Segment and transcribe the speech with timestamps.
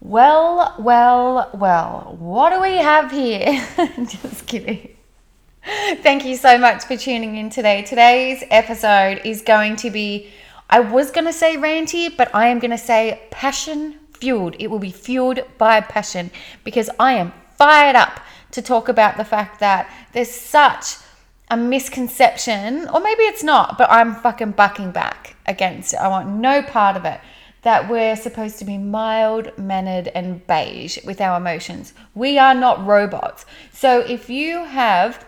[0.00, 3.66] Well, well, well, what do we have here?
[3.96, 4.96] Just kidding.
[5.64, 7.82] Thank you so much for tuning in today.
[7.82, 10.30] Today's episode is going to be,
[10.70, 14.54] I was going to say ranty, but I am going to say passion fueled.
[14.60, 16.30] It will be fueled by passion
[16.62, 18.20] because I am fired up
[18.52, 20.94] to talk about the fact that there's such
[21.50, 25.96] a misconception, or maybe it's not, but I'm fucking bucking back against it.
[25.96, 27.20] I want no part of it
[27.68, 31.92] that we're supposed to be mild mannered and beige with our emotions.
[32.14, 33.44] We are not robots.
[33.74, 35.26] So if you have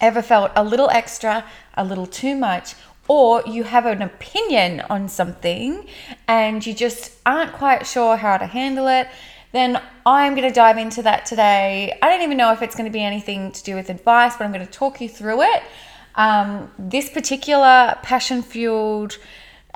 [0.00, 1.44] ever felt a little extra,
[1.74, 2.74] a little too much,
[3.06, 5.86] or you have an opinion on something
[6.26, 9.06] and you just aren't quite sure how to handle it,
[9.52, 11.96] then I'm going to dive into that today.
[12.02, 14.44] I don't even know if it's going to be anything to do with advice, but
[14.44, 15.62] I'm going to talk you through it.
[16.16, 19.18] Um, this particular passion fueled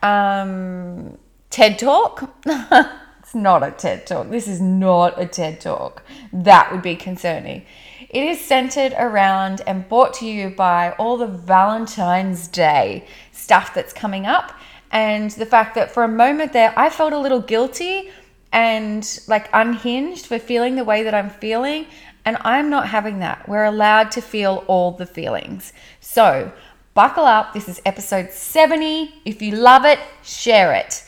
[0.02, 1.18] um,
[1.54, 2.34] TED Talk.
[2.46, 4.28] it's not a TED Talk.
[4.28, 6.02] This is not a TED Talk.
[6.32, 7.64] That would be concerning.
[8.10, 13.92] It is centered around and brought to you by all the Valentine's Day stuff that's
[13.92, 14.52] coming up.
[14.90, 18.10] And the fact that for a moment there, I felt a little guilty
[18.50, 21.86] and like unhinged for feeling the way that I'm feeling.
[22.24, 23.48] And I'm not having that.
[23.48, 25.72] We're allowed to feel all the feelings.
[26.00, 26.52] So,
[26.94, 27.54] buckle up.
[27.54, 29.22] This is episode 70.
[29.24, 31.04] If you love it, share it.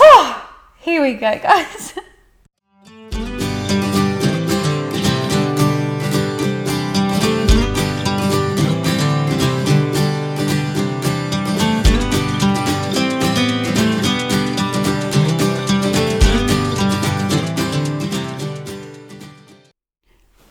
[0.78, 1.94] Here we go, guys.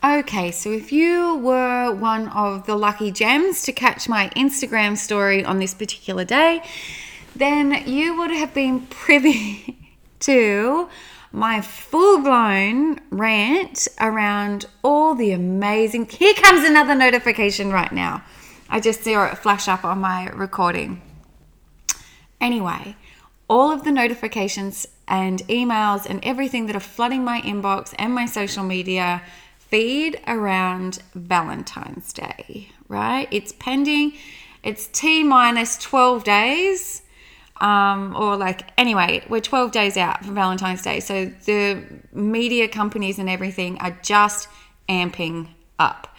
[0.01, 5.43] Okay, so if you were one of the lucky gems to catch my Instagram story
[5.43, 6.61] on this particular day,
[7.39, 10.89] then you would have been privy to
[11.31, 16.05] my full blown rant around all the amazing.
[16.07, 18.23] Here comes another notification right now.
[18.69, 21.01] I just saw it flash up on my recording.
[22.41, 22.95] Anyway,
[23.49, 28.25] all of the notifications and emails and everything that are flooding my inbox and my
[28.25, 29.21] social media
[29.57, 33.27] feed around Valentine's Day, right?
[33.31, 34.13] It's pending,
[34.63, 37.01] it's T minus 12 days
[37.61, 41.83] um, or like anyway we're 12 days out from valentine's day so the
[42.13, 44.47] media companies and everything are just
[44.87, 46.15] amping up.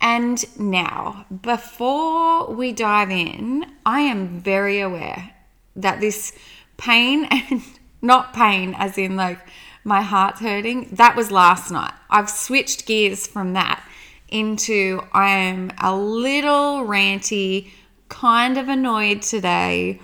[0.00, 5.30] And now before we dive in i am very aware
[5.76, 6.32] that this
[6.76, 7.62] pain and
[8.02, 9.38] not pain as in like
[9.82, 11.92] my heart's hurting that was last night.
[12.10, 13.86] I've switched gears from that
[14.28, 17.70] into i am a little ranty
[18.08, 20.00] kind of annoyed today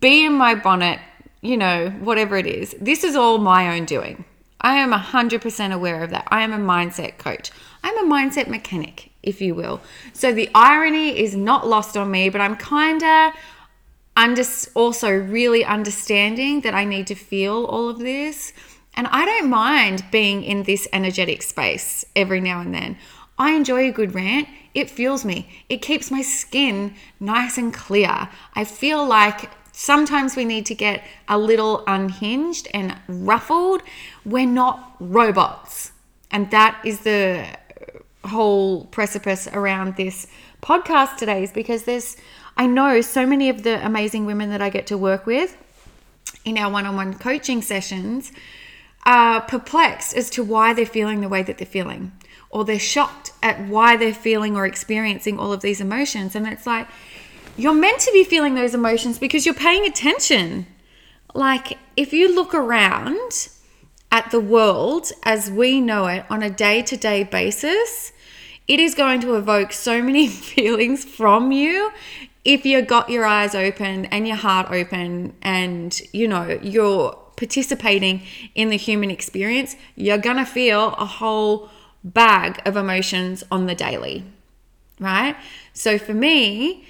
[0.00, 1.00] bee in my bonnet,
[1.40, 2.74] you know, whatever it is.
[2.80, 4.24] This is all my own doing.
[4.60, 6.26] I am 100% aware of that.
[6.28, 7.52] I am a mindset coach.
[7.84, 9.80] I'm a mindset mechanic, if you will.
[10.12, 13.32] So the irony is not lost on me, but I'm kind of
[14.16, 14.42] under,
[14.74, 18.52] also really understanding that I need to feel all of this.
[18.94, 22.96] And I don't mind being in this energetic space every now and then.
[23.38, 24.48] I enjoy a good rant.
[24.74, 25.48] It fuels me.
[25.68, 28.28] It keeps my skin nice and clear.
[28.54, 29.50] I feel like
[29.80, 33.80] Sometimes we need to get a little unhinged and ruffled.
[34.24, 35.92] We're not robots.
[36.32, 37.46] And that is the
[38.24, 40.26] whole precipice around this
[40.64, 42.16] podcast today is because there's
[42.56, 45.56] I know so many of the amazing women that I get to work with
[46.44, 48.32] in our one-on-one coaching sessions
[49.06, 52.10] are perplexed as to why they're feeling the way that they're feeling
[52.50, 56.66] or they're shocked at why they're feeling or experiencing all of these emotions and it's
[56.66, 56.88] like
[57.58, 60.66] you're meant to be feeling those emotions because you're paying attention.
[61.34, 63.48] Like, if you look around
[64.10, 68.12] at the world as we know it on a day to day basis,
[68.68, 71.90] it is going to evoke so many feelings from you
[72.44, 78.22] if you got your eyes open and your heart open and you know you're participating
[78.54, 81.68] in the human experience you're going to feel a whole
[82.02, 84.24] bag of emotions on the daily
[84.98, 85.36] right
[85.72, 86.86] so for me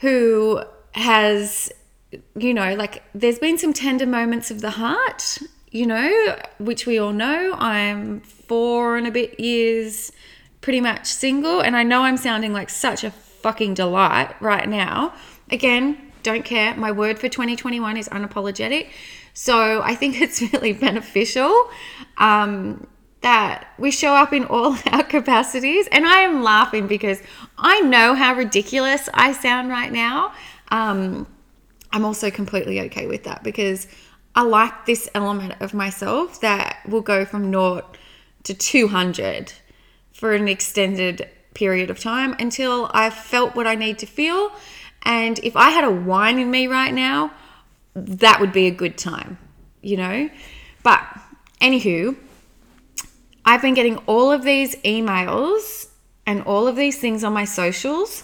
[0.00, 0.62] who
[0.92, 1.70] has,
[2.36, 5.38] you know, like there's been some tender moments of the heart,
[5.70, 7.54] you know, which we all know.
[7.58, 10.10] I'm four and a bit years
[10.60, 15.14] pretty much single, and I know I'm sounding like such a fucking delight right now.
[15.50, 16.74] Again, don't care.
[16.76, 18.88] My word for 2021 is unapologetic.
[19.32, 21.70] So I think it's really beneficial
[22.18, 22.86] um,
[23.20, 25.86] that we show up in all our capacities.
[25.92, 27.20] And I am laughing because
[27.58, 30.32] I know how ridiculous I sound right now.
[30.68, 31.26] Um,
[31.92, 33.86] I'm also completely okay with that because
[34.34, 37.96] I like this element of myself that will go from naught
[38.44, 39.52] to 200
[40.12, 44.52] for an extended period of time until I've felt what I need to feel.
[45.02, 47.32] And if I had a wine in me right now,
[47.94, 49.38] that would be a good time,
[49.82, 50.30] you know?
[50.82, 51.02] But
[51.60, 52.16] anywho,
[53.50, 55.88] I've been getting all of these emails
[56.24, 58.22] and all of these things on my socials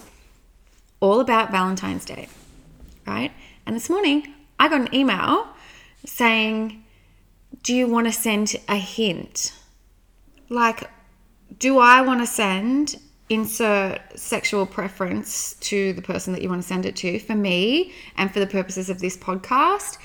[1.00, 2.28] all about Valentine's Day,
[3.08, 3.32] right?
[3.66, 5.48] And this morning I got an email
[6.04, 6.84] saying,
[7.64, 9.52] Do you want to send a hint?
[10.48, 10.88] Like,
[11.58, 12.94] do I want to send
[13.28, 17.18] insert sexual preference to the person that you want to send it to?
[17.18, 19.98] For me, and for the purposes of this podcast,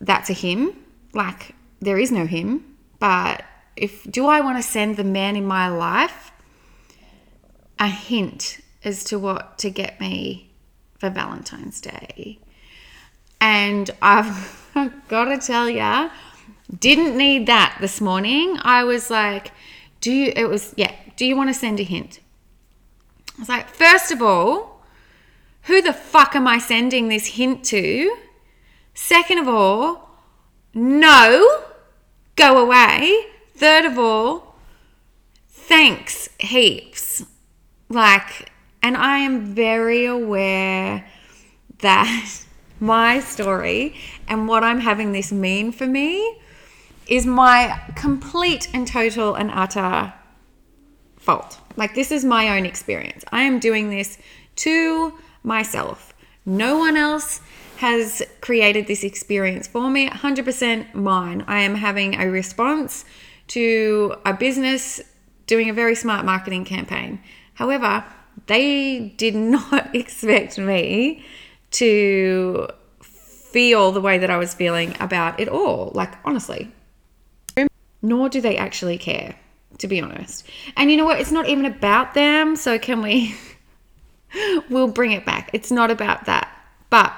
[0.00, 0.72] that's a him.
[1.12, 2.64] Like, there is no him,
[2.98, 3.44] but
[3.76, 6.32] if do I want to send the man in my life
[7.78, 10.50] a hint as to what to get me
[10.98, 12.38] for Valentine's Day?
[13.40, 14.70] And I've
[15.08, 16.10] got to tell you,
[16.78, 18.58] didn't need that this morning.
[18.62, 19.52] I was like,
[20.00, 22.20] do you, it was, yeah, do you want to send a hint?
[23.36, 24.82] I was like, first of all,
[25.62, 28.16] who the fuck am I sending this hint to?
[28.94, 30.10] Second of all,
[30.72, 31.64] no,
[32.36, 33.26] go away.
[33.56, 34.54] Third of all,
[35.48, 37.24] thanks heaps.
[37.88, 38.50] Like,
[38.82, 41.06] and I am very aware
[41.78, 42.44] that
[42.80, 43.96] my story
[44.28, 46.38] and what I'm having this mean for me
[47.08, 50.12] is my complete and total and utter
[51.16, 51.58] fault.
[51.76, 53.24] Like, this is my own experience.
[53.32, 54.18] I am doing this
[54.56, 56.12] to myself.
[56.44, 57.40] No one else
[57.78, 60.08] has created this experience for me.
[60.08, 61.44] 100% mine.
[61.46, 63.06] I am having a response
[63.48, 65.00] to a business
[65.46, 67.20] doing a very smart marketing campaign.
[67.54, 68.04] However,
[68.46, 71.24] they did not expect me
[71.72, 72.68] to
[73.00, 75.92] feel the way that I was feeling about it all.
[75.94, 76.72] Like, honestly.
[78.02, 79.34] Nor do they actually care,
[79.78, 80.44] to be honest.
[80.76, 81.20] And you know what?
[81.20, 82.56] It's not even about them.
[82.56, 83.34] So, can we?
[84.70, 85.50] we'll bring it back.
[85.52, 86.48] It's not about that.
[86.90, 87.12] But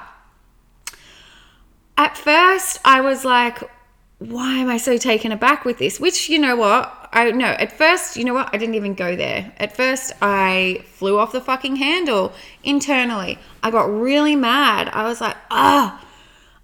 [1.97, 3.61] at first, I was like,
[4.19, 5.99] why am I so taken aback with this?
[5.99, 7.09] Which, you know what?
[7.13, 8.49] I know at first, you know what?
[8.53, 9.51] I didn't even go there.
[9.57, 13.39] At first, I flew off the fucking handle internally.
[13.63, 14.89] I got really mad.
[14.89, 16.05] I was like, ah,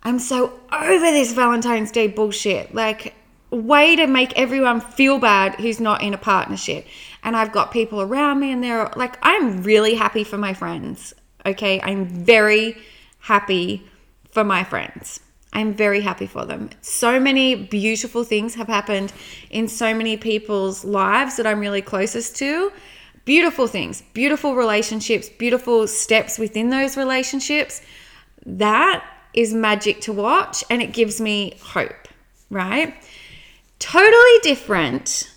[0.03, 2.75] I'm so over this Valentine's Day bullshit.
[2.75, 3.15] Like,
[3.51, 6.85] way to make everyone feel bad who's not in a partnership.
[7.23, 11.15] And I've got people around me, and they're like, I'm really happy for my friends.
[11.45, 11.79] Okay.
[11.81, 12.77] I'm very
[13.19, 13.87] happy
[14.29, 15.21] for my friends.
[15.55, 16.69] I'm very happy for them.
[16.81, 19.13] So many beautiful things have happened
[19.49, 22.73] in so many people's lives that I'm really closest to.
[23.23, 27.81] Beautiful things, beautiful relationships, beautiful steps within those relationships.
[28.45, 29.03] That
[29.33, 32.09] is magic to watch and it gives me hope,
[32.49, 32.93] right?
[33.79, 35.31] Totally different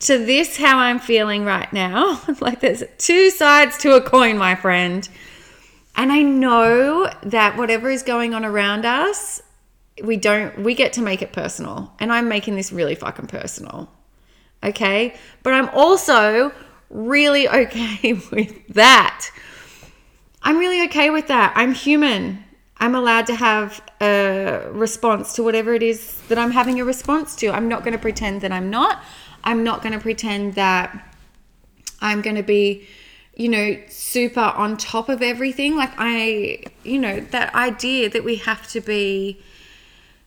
[0.00, 2.22] to this, how I'm feeling right now.
[2.40, 5.08] like there's two sides to a coin, my friend.
[5.96, 9.42] And I know that whatever is going on around us,
[10.02, 11.92] we don't, we get to make it personal.
[12.00, 13.88] And I'm making this really fucking personal.
[14.62, 15.14] Okay.
[15.42, 16.52] But I'm also
[16.90, 19.30] really okay with that.
[20.42, 21.52] I'm really okay with that.
[21.56, 22.44] I'm human.
[22.78, 27.36] I'm allowed to have a response to whatever it is that I'm having a response
[27.36, 27.48] to.
[27.48, 29.02] I'm not going to pretend that I'm not.
[29.44, 31.12] I'm not going to pretend that
[32.00, 32.86] I'm going to be
[33.36, 35.76] you know, super on top of everything.
[35.76, 39.40] Like, I, you know, that idea that we have to be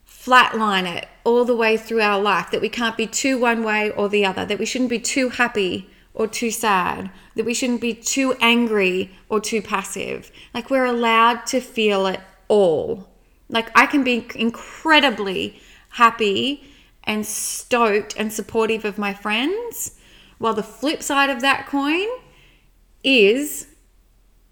[0.06, 3.90] flatline it all the way through our life, that we can't be too one way
[3.90, 7.80] or the other, that we shouldn't be too happy or too sad, that we shouldn't
[7.80, 10.30] be too angry or too passive.
[10.52, 13.08] Like, we're allowed to feel it all.
[13.48, 15.60] Like, I can be incredibly
[15.90, 16.64] happy
[17.04, 19.92] and stoked and supportive of my friends,
[20.38, 22.06] while the flip side of that coin
[23.08, 23.68] is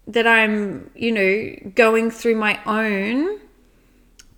[0.07, 3.39] that I'm, you know, going through my own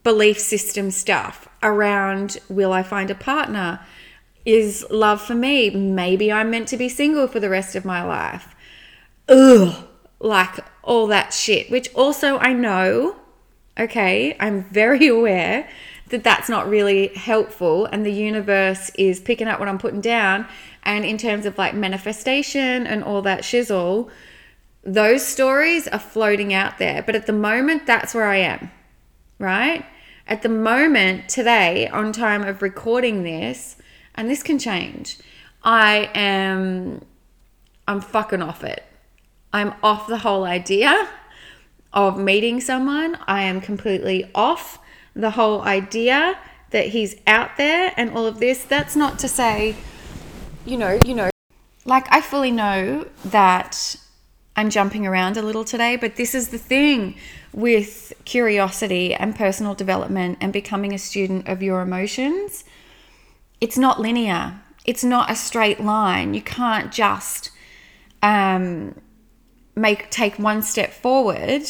[0.04, 3.80] belief system stuff around will I find a partner?
[4.46, 5.70] Is love for me?
[5.70, 8.56] Maybe I'm meant to be single for the rest of my life.
[9.30, 9.88] Ugh,
[10.20, 13.16] like all that shit, which also I know,
[13.80, 15.70] okay, I'm very aware
[16.10, 20.48] that that's not really helpful and the universe is picking up what I'm putting down
[20.84, 24.10] and in terms of like manifestation and all that shizzle,
[24.84, 27.02] those stories are floating out there.
[27.02, 28.72] But at the moment, that's where I am,
[29.38, 29.86] right?
[30.28, 33.78] At the moment, today, on time of recording this,
[34.16, 35.18] and this can change,
[35.64, 37.02] I am,
[37.88, 38.84] I'm fucking off it.
[39.52, 41.10] I'm off the whole idea
[41.92, 43.18] of meeting someone.
[43.28, 44.80] I am completely off
[45.16, 46.38] the whole idea
[46.70, 49.76] that he's out there and all of this, that's not to say,
[50.66, 51.30] you know, you know,
[51.86, 53.96] like I fully know that
[54.56, 57.16] I'm jumping around a little today, but this is the thing
[57.54, 62.64] with curiosity and personal development and becoming a student of your emotions.
[63.62, 64.60] It's not linear.
[64.86, 66.34] It's not a straight line.
[66.34, 67.52] You can't just
[68.22, 69.00] um,
[69.76, 71.64] make take one step forward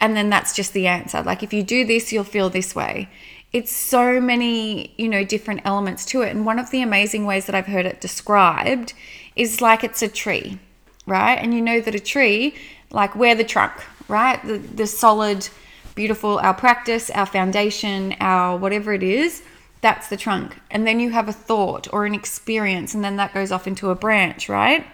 [0.00, 1.22] and then that's just the answer.
[1.22, 3.08] Like if you do this, you'll feel this way.
[3.52, 6.30] It's so many, you know, different elements to it.
[6.30, 8.92] And one of the amazing ways that I've heard it described
[9.34, 10.58] is like it's a tree,
[11.06, 11.34] right?
[11.34, 12.54] And you know that a tree,
[12.90, 13.72] like we're the trunk,
[14.06, 14.44] right?
[14.44, 15.48] The the solid,
[15.96, 19.42] beautiful, our practice, our foundation, our whatever it is,
[19.80, 20.56] that's the trunk.
[20.70, 23.90] And then you have a thought or an experience, and then that goes off into
[23.90, 24.86] a branch, right?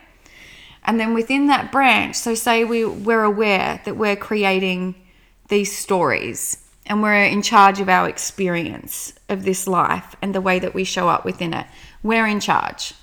[0.84, 4.94] And then within that branch, so say we, we're aware that we're creating
[5.48, 10.58] these stories and we're in charge of our experience of this life and the way
[10.58, 11.66] that we show up within it.
[12.02, 12.94] We're in charge.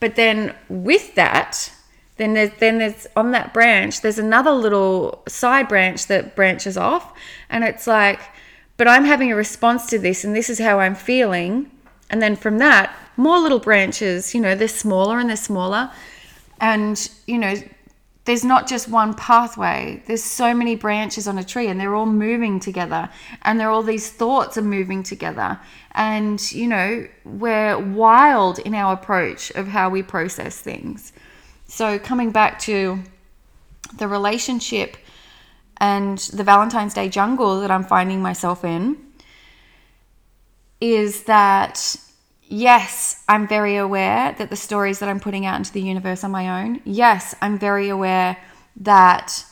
[0.00, 1.72] But then with that,
[2.16, 7.12] then there's then there's on that branch, there's another little side branch that branches off,
[7.48, 8.20] and it's like,
[8.76, 11.70] but I'm having a response to this, and this is how I'm feeling.
[12.10, 15.90] And then from that, more little branches, you know, they're smaller and they're smaller.
[16.60, 17.54] And, you know,
[18.24, 20.02] there's not just one pathway.
[20.06, 23.08] There's so many branches on a tree and they're all moving together.
[23.42, 25.58] And there are all these thoughts are moving together.
[25.92, 31.12] And, you know, we're wild in our approach of how we process things.
[31.66, 33.02] So coming back to
[33.98, 34.96] the relationship
[35.78, 38.98] and the Valentine's Day jungle that I'm finding myself in
[40.80, 41.96] is that
[42.42, 46.28] yes, I'm very aware that the stories that I'm putting out into the universe are
[46.28, 46.80] my own.
[46.84, 48.36] Yes, I'm very aware
[48.76, 49.44] that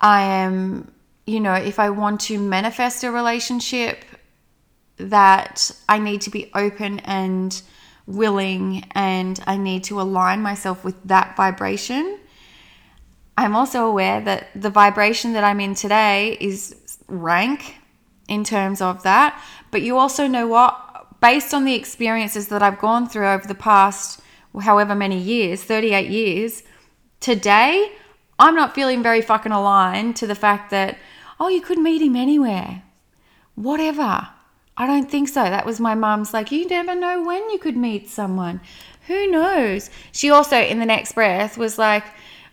[0.00, 0.92] I am,
[1.26, 4.04] you know, if I want to manifest a relationship,
[4.98, 7.60] that I need to be open and
[8.06, 12.18] willing and I need to align myself with that vibration.
[13.36, 16.74] I'm also aware that the vibration that I'm in today is
[17.06, 17.76] rank
[18.28, 19.40] in terms of that.
[19.70, 20.87] But you also know what?
[21.20, 24.20] Based on the experiences that I've gone through over the past
[24.60, 26.62] however many years, 38 years,
[27.20, 27.92] today
[28.38, 30.98] I'm not feeling very fucking aligned to the fact that,
[31.40, 32.82] oh, you could meet him anywhere.
[33.54, 34.28] Whatever.
[34.76, 35.42] I don't think so.
[35.42, 38.60] That was my mum's like, you never know when you could meet someone.
[39.08, 39.90] Who knows?
[40.12, 42.04] She also, in the next breath, was like,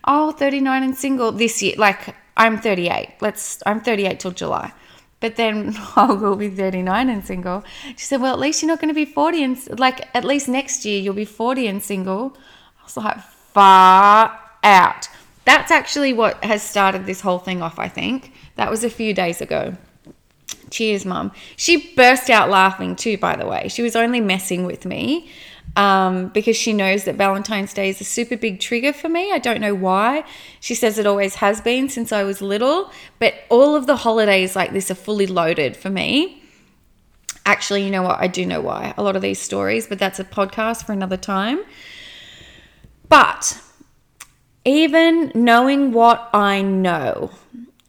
[0.04, 1.76] oh, 39 and single this year.
[1.78, 3.16] Like, I'm 38.
[3.20, 4.72] Let's, I'm 38 till July.
[5.20, 7.64] But then I will be 39 and single.
[7.96, 10.48] She said, Well, at least you're not going to be 40 and like at least
[10.48, 12.36] next year you'll be 40 and single.
[12.80, 13.20] I was like,
[13.52, 15.08] Far out.
[15.44, 18.32] That's actually what has started this whole thing off, I think.
[18.56, 19.76] That was a few days ago.
[20.70, 21.30] Cheers, mum.
[21.56, 23.68] She burst out laughing too, by the way.
[23.68, 25.30] She was only messing with me
[25.76, 29.30] um, because she knows that Valentine's Day is a super big trigger for me.
[29.30, 30.24] I don't know why.
[30.58, 34.56] She says it always has been since I was little, but all of the holidays
[34.56, 36.42] like this are fully loaded for me.
[37.44, 38.18] Actually, you know what?
[38.18, 38.94] I do know why.
[38.96, 41.60] A lot of these stories, but that's a podcast for another time.
[43.08, 43.60] But
[44.64, 47.30] even knowing what I know,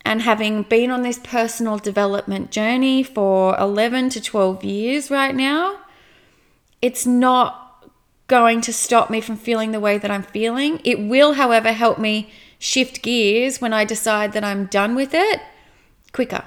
[0.05, 5.79] and having been on this personal development journey for 11 to 12 years right now,
[6.81, 7.66] it's not
[8.27, 10.81] going to stop me from feeling the way that I'm feeling.
[10.83, 12.29] It will, however, help me
[12.59, 15.41] shift gears when I decide that I'm done with it
[16.17, 16.43] quicker.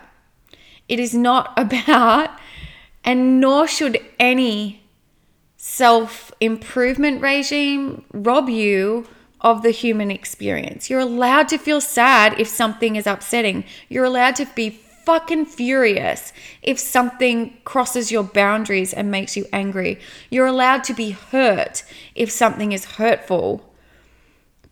[0.88, 2.30] It is not about,
[3.04, 4.82] and nor should any
[5.56, 9.06] self improvement regime rob you
[9.40, 10.90] of the human experience.
[10.90, 13.64] You're allowed to feel sad if something is upsetting.
[13.88, 19.98] You're allowed to be fucking furious if something crosses your boundaries and makes you angry.
[20.30, 23.72] You're allowed to be hurt if something is hurtful.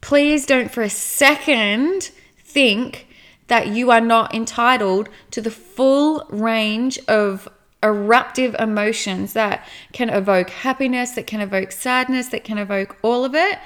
[0.00, 3.06] Please don't for a second think
[3.48, 7.48] that you are not entitled to the full range of
[7.82, 13.34] eruptive emotions that can evoke happiness, that can evoke sadness, that can evoke all of
[13.34, 13.58] it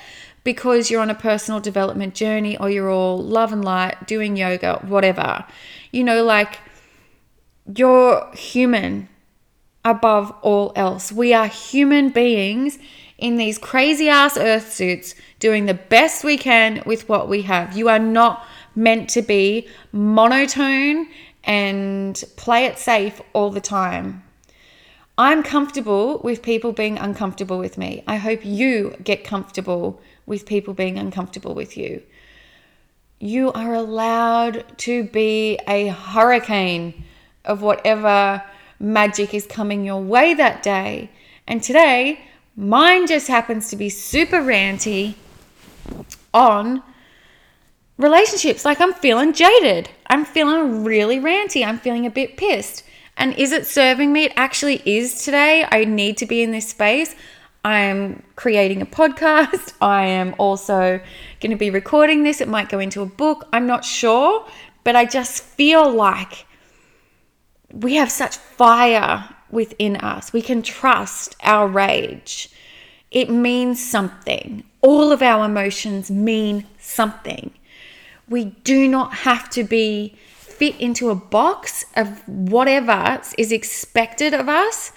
[0.44, 4.78] because you're on a personal development journey or you're all love and light, doing yoga,
[4.86, 5.44] whatever.
[5.92, 6.58] You know, like
[7.76, 9.08] you're human
[9.84, 11.12] above all else.
[11.12, 12.78] We are human beings
[13.18, 17.76] in these crazy ass earth suits doing the best we can with what we have.
[17.76, 18.44] You are not
[18.74, 21.08] meant to be monotone
[21.44, 24.22] and play it safe all the time.
[25.18, 28.02] I'm comfortable with people being uncomfortable with me.
[28.06, 32.02] I hope you get comfortable with people being uncomfortable with you.
[33.22, 37.04] You are allowed to be a hurricane
[37.44, 38.42] of whatever
[38.80, 41.08] magic is coming your way that day.
[41.46, 42.24] And today,
[42.56, 45.14] mine just happens to be super ranty
[46.34, 46.82] on
[47.96, 48.64] relationships.
[48.64, 49.88] Like I'm feeling jaded.
[50.08, 51.64] I'm feeling really ranty.
[51.64, 52.82] I'm feeling a bit pissed.
[53.16, 54.24] And is it serving me?
[54.24, 55.64] It actually is today.
[55.70, 57.14] I need to be in this space.
[57.64, 59.74] I'm creating a podcast.
[59.80, 61.00] I am also
[61.40, 62.40] going to be recording this.
[62.40, 63.48] It might go into a book.
[63.52, 64.46] I'm not sure,
[64.84, 66.46] but I just feel like
[67.72, 70.32] we have such fire within us.
[70.32, 72.50] We can trust our rage.
[73.10, 74.64] It means something.
[74.80, 77.52] All of our emotions mean something.
[78.28, 80.16] We do not have to be
[80.62, 84.92] fit into a box of whatever is expected of us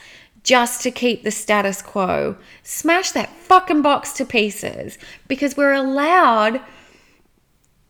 [0.45, 2.37] just to keep the status quo.
[2.63, 4.97] Smash that fucking box to pieces
[5.27, 6.61] because we're allowed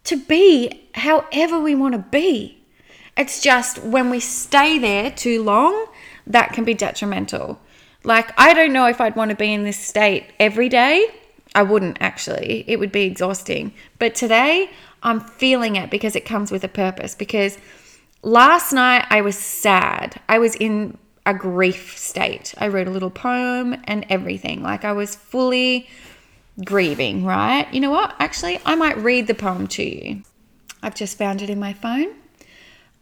[0.05, 2.63] to be however we want to be.
[3.17, 5.85] It's just when we stay there too long,
[6.25, 7.59] that can be detrimental.
[8.03, 11.07] Like, I don't know if I'd want to be in this state every day.
[11.53, 13.73] I wouldn't actually, it would be exhausting.
[13.99, 14.69] But today,
[15.03, 17.15] I'm feeling it because it comes with a purpose.
[17.15, 17.57] Because
[18.21, 20.21] last night, I was sad.
[20.29, 22.53] I was in a grief state.
[22.57, 24.61] I wrote a little poem and everything.
[24.61, 25.87] Like, I was fully
[26.63, 27.71] grieving, right?
[27.73, 28.15] You know what?
[28.19, 30.21] Actually, I might read the poem to you.
[30.83, 32.13] I've just found it in my phone.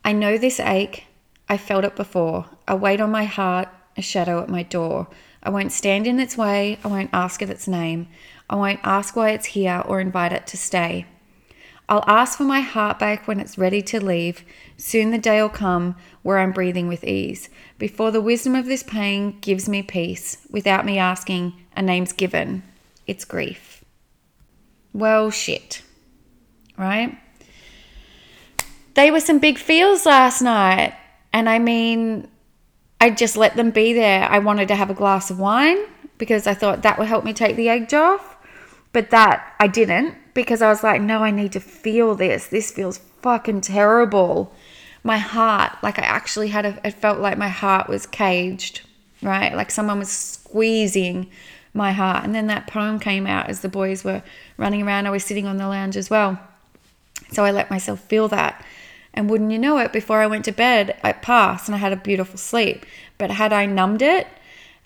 [0.06, 1.06] I know this ache.
[1.50, 2.46] I felt it before.
[2.68, 5.08] A weight on my heart, a shadow at my door.
[5.44, 6.80] I won't stand in its way.
[6.84, 8.08] I won't ask it its name.
[8.50, 11.06] I won't ask why it's here or invite it to stay.
[11.90, 14.44] I'll ask for my heart back when it's ready to leave.
[14.78, 17.50] Soon the day will come where I'm breathing with ease.
[17.78, 22.64] Before the wisdom of this pain gives me peace, without me asking, a name's given.
[23.06, 23.84] It's grief.
[24.94, 25.82] Well, shit.
[26.78, 27.18] Right?
[28.94, 30.96] They were some big feels last night.
[31.34, 32.30] And I mean,
[33.02, 34.24] I just let them be there.
[34.24, 35.80] I wanted to have a glass of wine
[36.18, 38.38] because I thought that would help me take the edge off.
[38.94, 42.48] But that I didn't because I was like, no, I need to feel this.
[42.48, 44.54] This feels fucking terrible.
[45.04, 48.82] My heart, like I actually had a, it felt like my heart was caged,
[49.22, 49.56] right?
[49.56, 51.30] Like someone was squeezing
[51.74, 52.24] my heart.
[52.24, 54.24] And then that poem came out as the boys were
[54.58, 55.08] running around.
[55.08, 56.40] I was sitting on the lounge as well.
[57.32, 58.64] So I let myself feel that.
[59.14, 61.94] And wouldn't you know it, before I went to bed, it passed and I had
[61.94, 62.86] a beautiful sleep.
[63.18, 64.28] But had I numbed it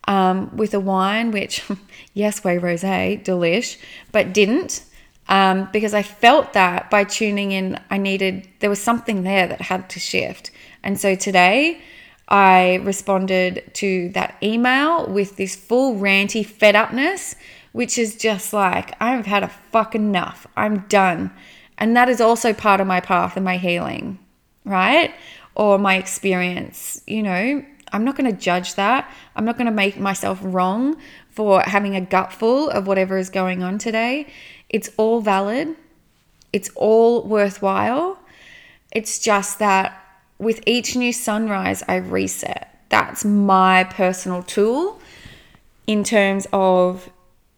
[0.08, 1.64] um, with a wine, which,
[2.14, 3.78] yes, way rose, delish,
[4.12, 4.84] but didn't,
[5.30, 9.62] um, because I felt that by tuning in, I needed, there was something there that
[9.62, 10.52] had to shift.
[10.84, 11.82] And so today,
[12.28, 17.36] I responded to that email with this full ranty fed upness,
[17.72, 20.48] which is just like, I've had a fuck enough.
[20.56, 21.32] I'm done.
[21.78, 24.20] And that is also part of my path and my healing,
[24.66, 25.14] right?
[25.56, 27.02] Or my experience.
[27.06, 29.10] You know, I'm not going to judge that.
[29.36, 30.98] I'm not going to make myself wrong
[31.30, 34.28] for having a gutful of whatever is going on today.
[34.70, 35.76] It's all valid,
[36.54, 38.20] it's all worthwhile.
[38.92, 40.04] It's just that
[40.40, 42.74] with each new sunrise, I reset.
[42.90, 45.00] That's my personal tool
[45.86, 47.10] in terms of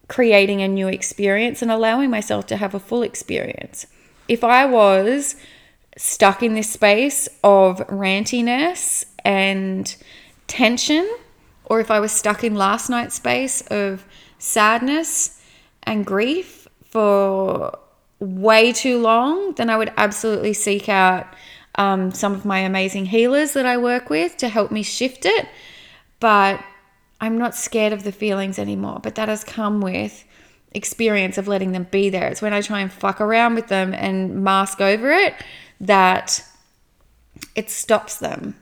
[0.08, 3.86] creating a new experience and allowing myself to have a full experience
[4.30, 5.36] if I was
[5.98, 9.94] stuck in this space of rantiness and
[10.48, 11.10] tension,
[11.66, 14.06] or if I was stuck in last night's space of
[14.38, 15.42] sadness
[15.84, 16.59] and grief
[16.90, 17.78] for
[18.20, 21.28] way too long, then I would absolutely seek out
[21.76, 25.48] um, some of my amazing healers that I work with to help me shift it.
[26.20, 26.64] But
[27.22, 29.00] I'm not scared of the feelings anymore.
[29.02, 30.26] But that has come with
[30.72, 32.28] experience of letting them be there.
[32.28, 35.34] It's when I try and fuck around with them and mask over it
[35.82, 36.44] that
[37.56, 38.56] it stops them,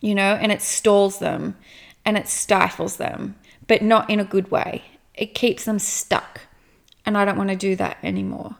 [0.00, 1.56] you know, and it stalls them
[2.04, 4.82] and it stifles them, but not in a good way.
[5.14, 6.42] It keeps them stuck.
[7.06, 8.56] And I don't want to do that anymore.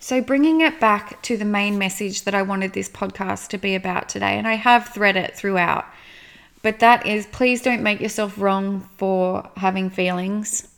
[0.00, 3.74] So, bringing it back to the main message that I wanted this podcast to be
[3.74, 5.86] about today, and I have thread it throughout,
[6.62, 10.68] but that is please don't make yourself wrong for having feelings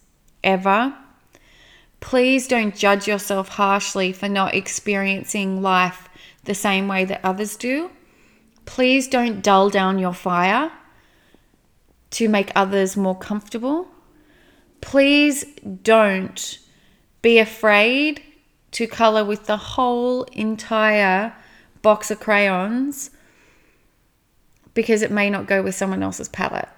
[0.44, 0.94] ever.
[1.98, 6.08] Please don't judge yourself harshly for not experiencing life
[6.44, 7.90] the same way that others do.
[8.64, 10.70] Please don't dull down your fire
[12.10, 13.88] to make others more comfortable.
[14.80, 15.44] Please
[15.82, 16.58] don't
[17.26, 18.22] be afraid
[18.70, 21.34] to color with the whole entire
[21.82, 23.10] box of crayons
[24.74, 26.68] because it may not go with someone else's palette.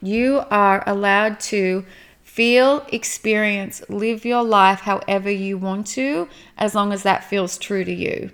[0.00, 1.84] You are allowed to
[2.22, 7.84] Feel, experience, live your life however you want to, as long as that feels true
[7.84, 8.30] to you.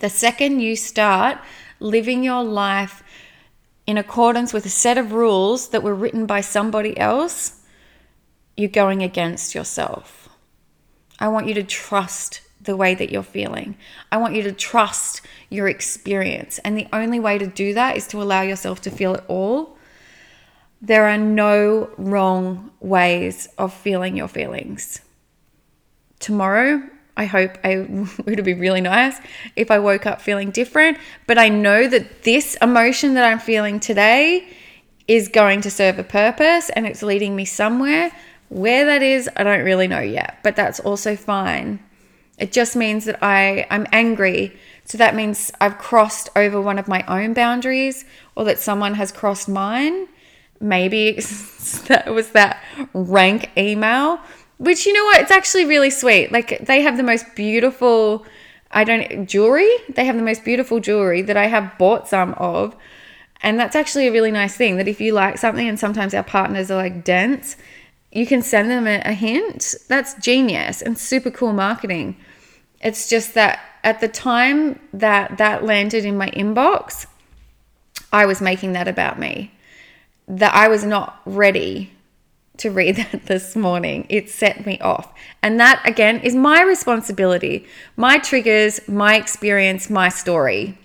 [0.00, 1.38] The second you start
[1.78, 3.02] living your life
[3.86, 7.59] in accordance with a set of rules that were written by somebody else,
[8.56, 10.28] you're going against yourself.
[11.18, 13.76] I want you to trust the way that you're feeling.
[14.12, 16.58] I want you to trust your experience.
[16.60, 19.76] And the only way to do that is to allow yourself to feel it all.
[20.82, 25.00] There are no wrong ways of feeling your feelings.
[26.18, 26.82] Tomorrow,
[27.16, 27.76] I hope I
[28.24, 29.18] would be really nice
[29.56, 33.80] if I woke up feeling different, but I know that this emotion that I'm feeling
[33.80, 34.48] today
[35.06, 38.12] is going to serve a purpose and it's leading me somewhere.
[38.50, 41.80] Where that is, I don't really know yet, but that's also fine.
[42.38, 44.54] It just means that I I'm angry.
[44.84, 48.04] So that means I've crossed over one of my own boundaries
[48.36, 50.08] or that someone has crossed mine.
[50.60, 51.12] Maybe
[51.88, 54.20] that was that rank email
[54.60, 55.22] which you know what?
[55.22, 56.30] It's actually really sweet.
[56.30, 58.26] Like they have the most beautiful
[58.70, 59.70] I don't jewelry.
[59.88, 62.76] They have the most beautiful jewelry that I have bought some of.
[63.42, 66.22] And that's actually a really nice thing that if you like something and sometimes our
[66.22, 67.56] partners are like dense,
[68.12, 69.74] you can send them a, a hint.
[69.88, 72.16] That's genius and super cool marketing.
[72.80, 77.06] It's just that at the time that that landed in my inbox,
[78.12, 79.52] I was making that about me.
[80.26, 81.92] That I was not ready
[82.58, 84.06] to read that this morning.
[84.08, 85.12] It set me off.
[85.42, 87.66] And that, again, is my responsibility.
[87.96, 90.78] My triggers, my experience, my story.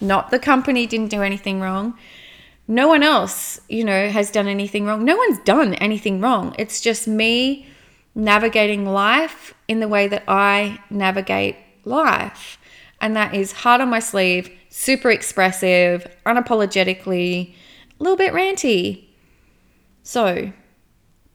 [0.00, 1.96] Not the company didn't do anything wrong.
[2.72, 5.04] No one else, you know, has done anything wrong.
[5.04, 6.54] No one's done anything wrong.
[6.58, 7.66] It's just me
[8.14, 12.56] navigating life in the way that I navigate life.
[12.98, 19.04] And that is hard on my sleeve, super expressive, unapologetically, a little bit ranty.
[20.02, 20.50] So,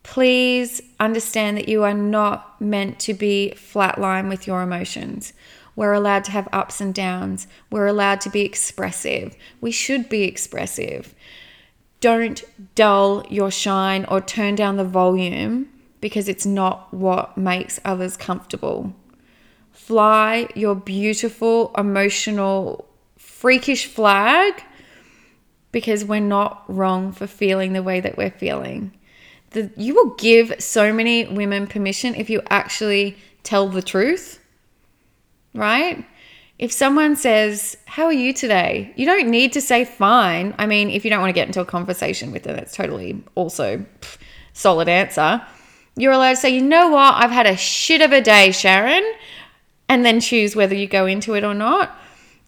[0.01, 5.33] please understand that you are not meant to be flatline with your emotions.
[5.77, 7.47] We're allowed to have ups and downs.
[7.71, 9.37] We're allowed to be expressive.
[9.61, 11.15] We should be expressive.
[12.01, 12.43] Don't
[12.75, 15.69] dull your shine or turn down the volume
[16.01, 18.93] because it's not what makes others comfortable.
[19.71, 22.85] Fly your beautiful, emotional,
[23.17, 24.61] freakish flag
[25.71, 28.91] because we're not wrong for feeling the way that we're feeling
[29.51, 34.39] the, you will give so many women permission if you actually tell the truth,
[35.57, 36.05] right?
[36.59, 38.93] If someone says, How are you today?
[38.95, 40.55] You don't need to say fine.
[40.57, 43.23] I mean, if you don't want to get into a conversation with them, that's totally
[43.35, 44.17] also pff,
[44.53, 45.41] solid answer.
[45.95, 47.15] You're allowed to say, You know what?
[47.15, 49.03] I've had a shit of a day, Sharon,
[49.89, 51.97] and then choose whether you go into it or not.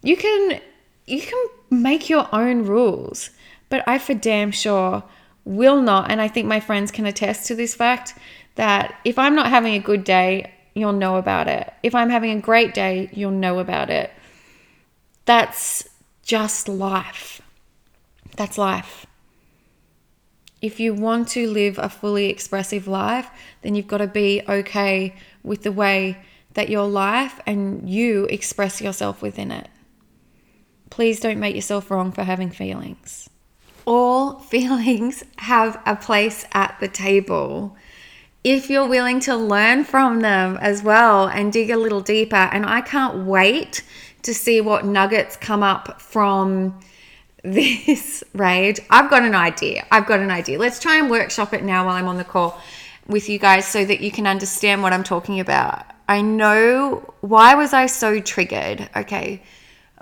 [0.02, 0.60] You can
[1.06, 3.30] you can make your own rules,
[3.68, 5.04] but I for damn sure
[5.44, 8.14] will not, and I think my friends can attest to this fact,
[8.56, 11.72] that if I'm not having a good day, you'll know about it.
[11.82, 14.10] If I'm having a great day, you'll know about it.
[15.24, 15.88] That's
[16.22, 17.40] just life.
[18.36, 19.06] That's life.
[20.62, 23.28] If you want to live a fully expressive life,
[23.62, 26.18] then you've got to be okay with the way
[26.54, 29.68] that your life and you express yourself within it.
[30.90, 33.30] Please don't make yourself wrong for having feelings
[33.90, 37.76] all feelings have a place at the table
[38.42, 42.36] if you're willing to learn from them as well and dig a little deeper.
[42.36, 43.82] And I can't wait
[44.22, 46.80] to see what nuggets come up from
[47.44, 48.80] this rage.
[48.90, 49.86] I've got an idea.
[49.90, 50.58] I've got an idea.
[50.58, 52.60] Let's try and workshop it now while I'm on the call
[53.06, 55.84] with you guys so that you can understand what I'm talking about.
[56.08, 58.88] I know why was I so triggered?
[58.96, 59.42] Okay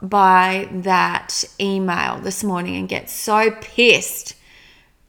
[0.03, 4.35] by that email this morning and get so pissed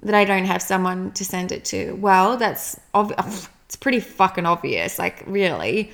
[0.02, 1.94] that I don't have someone to send it to.
[1.94, 3.14] Well, that's ob-
[3.66, 4.98] it's pretty fucking obvious.
[4.98, 5.92] Like, really,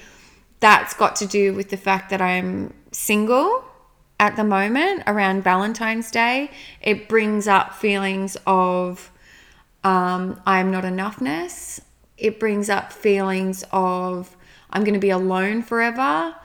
[0.59, 3.63] that's got to do with the fact that I'm single
[4.19, 6.51] at the moment around Valentine's Day.
[6.81, 9.11] It brings up feelings of
[9.83, 11.79] um, I'm not enoughness.
[12.17, 14.35] It brings up feelings of
[14.69, 16.35] I'm going to be alone forever.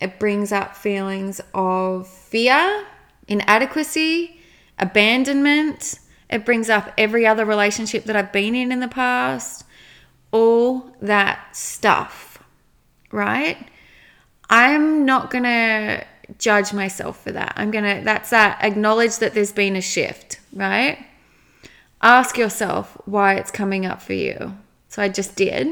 [0.00, 2.84] It brings up feelings of fear,
[3.28, 4.40] inadequacy,
[4.78, 5.98] abandonment.
[6.28, 9.64] It brings up every other relationship that I've been in in the past,
[10.32, 12.42] all that stuff,
[13.12, 13.58] right?
[14.50, 16.04] I'm not going to
[16.38, 17.52] judge myself for that.
[17.56, 20.98] I'm going to, that's that, acknowledge that there's been a shift, right?
[22.02, 24.56] Ask yourself why it's coming up for you.
[24.88, 25.68] So I just did.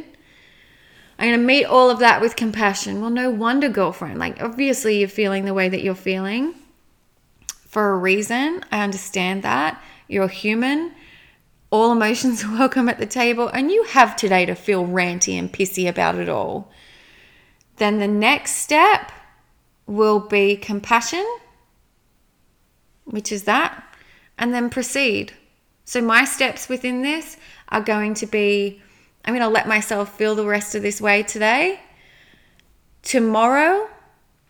[1.19, 3.01] I'm going to meet all of that with compassion.
[3.01, 4.19] Well, no wonder, girlfriend.
[4.19, 6.55] Like, obviously, you're feeling the way that you're feeling
[7.69, 8.65] for a reason.
[8.73, 9.83] I understand that.
[10.09, 10.93] You're human.
[11.71, 15.53] All emotions are welcome at the table, and you have today to feel ranty and
[15.53, 16.71] pissy about it all.
[17.77, 19.11] Then the next step
[19.87, 21.27] will be compassion,
[23.05, 23.83] which is that.
[24.37, 25.33] and then proceed.
[25.85, 27.37] So, my steps within this
[27.69, 28.81] are going to be
[29.25, 31.81] I'm going to let myself feel the rest of this way today.
[33.03, 33.89] Tomorrow,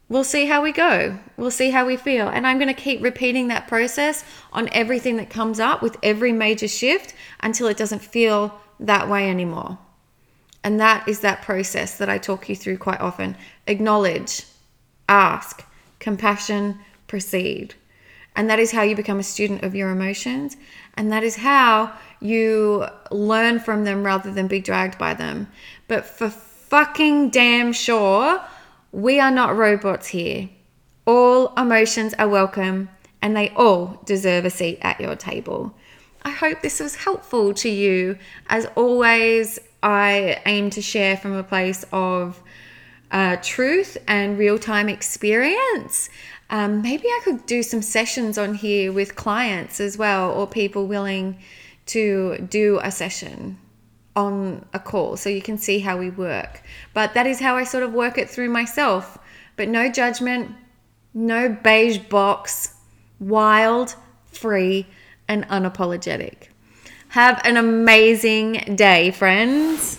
[0.09, 1.19] we'll see how we go.
[1.37, 2.29] We'll see how we feel.
[2.29, 6.33] And I'm going to keep repeating that process on everything that comes up with every
[6.33, 9.79] major shift until it doesn't feel that way anymore.
[10.62, 13.37] And that is that process that I talk you through quite often.
[13.67, 14.45] Acknowledge,
[15.09, 15.64] ask,
[16.01, 17.75] compassion, proceed.
[18.37, 20.57] And that is how you become a student of your emotions.
[20.95, 25.49] And that is how you learn from them rather than be dragged by them.
[25.87, 28.40] But for fucking damn sure,
[28.94, 30.48] we are not robots here.
[31.04, 32.88] All emotions are welcome
[33.20, 35.74] and they all deserve a seat at your table.
[36.22, 38.16] I hope this was helpful to you.
[38.46, 42.40] As always, I aim to share from a place of
[43.11, 46.09] uh, truth and real time experience.
[46.48, 50.87] Um, maybe I could do some sessions on here with clients as well, or people
[50.87, 51.38] willing
[51.87, 53.59] to do a session
[54.16, 56.62] on a call so you can see how we work.
[56.92, 59.18] But that is how I sort of work it through myself.
[59.57, 60.55] But no judgment,
[61.12, 62.74] no beige box,
[63.20, 63.94] wild,
[64.27, 64.87] free,
[65.29, 66.48] and unapologetic.
[67.09, 69.98] Have an amazing day, friends.